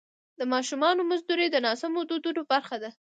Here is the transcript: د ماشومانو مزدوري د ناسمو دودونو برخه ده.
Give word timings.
د 0.39 0.41
ماشومانو 0.53 1.07
مزدوري 1.11 1.47
د 1.51 1.55
ناسمو 1.65 2.01
دودونو 2.09 2.41
برخه 2.51 2.77
ده. 2.83 2.89